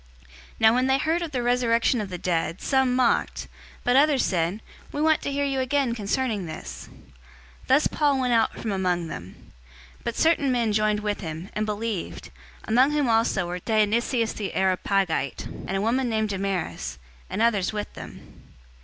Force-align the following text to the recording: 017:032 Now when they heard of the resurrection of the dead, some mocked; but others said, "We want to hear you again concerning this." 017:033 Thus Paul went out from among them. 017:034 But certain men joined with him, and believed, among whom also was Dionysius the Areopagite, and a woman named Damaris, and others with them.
017:032 0.19 0.27
Now 0.61 0.73
when 0.73 0.87
they 0.87 0.97
heard 0.97 1.21
of 1.21 1.29
the 1.29 1.43
resurrection 1.43 2.01
of 2.01 2.09
the 2.09 2.17
dead, 2.17 2.59
some 2.59 2.95
mocked; 2.95 3.47
but 3.83 3.95
others 3.95 4.25
said, 4.25 4.63
"We 4.91 4.99
want 4.99 5.21
to 5.21 5.31
hear 5.31 5.45
you 5.45 5.59
again 5.59 5.93
concerning 5.93 6.47
this." 6.47 6.89
017:033 6.89 7.11
Thus 7.67 7.85
Paul 7.85 8.19
went 8.19 8.33
out 8.33 8.55
from 8.57 8.71
among 8.71 9.09
them. 9.09 9.51
017:034 9.99 10.03
But 10.05 10.15
certain 10.17 10.51
men 10.51 10.73
joined 10.73 11.01
with 11.01 11.21
him, 11.21 11.49
and 11.53 11.67
believed, 11.67 12.31
among 12.63 12.93
whom 12.93 13.07
also 13.09 13.47
was 13.47 13.61
Dionysius 13.61 14.33
the 14.33 14.55
Areopagite, 14.55 15.45
and 15.67 15.77
a 15.77 15.81
woman 15.81 16.09
named 16.09 16.29
Damaris, 16.29 16.97
and 17.29 17.39
others 17.39 17.71
with 17.71 17.93
them. 17.93 18.47